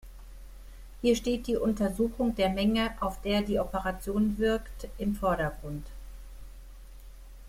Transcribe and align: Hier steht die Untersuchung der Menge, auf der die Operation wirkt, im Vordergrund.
Hier 1.03 1.15
steht 1.15 1.45
die 1.45 1.57
Untersuchung 1.57 2.33
der 2.33 2.49
Menge, 2.49 2.89
auf 3.01 3.21
der 3.21 3.43
die 3.43 3.59
Operation 3.59 4.39
wirkt, 4.39 4.87
im 4.97 5.13
Vordergrund. 5.13 5.85